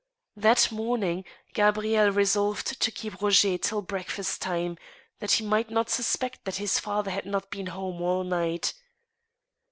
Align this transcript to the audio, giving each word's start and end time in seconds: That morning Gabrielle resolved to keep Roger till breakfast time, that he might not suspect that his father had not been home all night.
That 0.35 0.71
morning 0.71 1.25
Gabrielle 1.53 2.11
resolved 2.11 2.81
to 2.81 2.89
keep 2.91 3.21
Roger 3.21 3.59
till 3.59 3.83
breakfast 3.83 4.41
time, 4.41 4.79
that 5.19 5.33
he 5.33 5.45
might 5.45 5.69
not 5.69 5.91
suspect 5.91 6.43
that 6.45 6.55
his 6.55 6.79
father 6.79 7.11
had 7.11 7.27
not 7.27 7.51
been 7.51 7.67
home 7.67 8.01
all 8.01 8.23
night. 8.23 8.73